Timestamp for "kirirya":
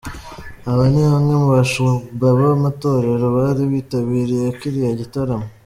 4.59-4.91